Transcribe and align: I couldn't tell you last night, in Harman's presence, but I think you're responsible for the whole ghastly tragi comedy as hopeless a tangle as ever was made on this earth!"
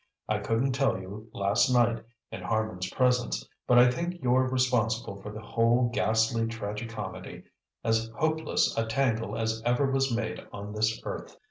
I 0.27 0.39
couldn't 0.39 0.71
tell 0.71 0.99
you 0.99 1.29
last 1.31 1.71
night, 1.71 2.03
in 2.31 2.41
Harman's 2.41 2.89
presence, 2.89 3.47
but 3.67 3.77
I 3.77 3.91
think 3.91 4.17
you're 4.23 4.49
responsible 4.49 5.21
for 5.21 5.31
the 5.31 5.41
whole 5.43 5.89
ghastly 5.93 6.47
tragi 6.47 6.87
comedy 6.87 7.43
as 7.83 8.09
hopeless 8.15 8.75
a 8.75 8.87
tangle 8.87 9.37
as 9.37 9.61
ever 9.63 9.91
was 9.91 10.11
made 10.11 10.39
on 10.51 10.73
this 10.73 10.99
earth!" 11.05 11.37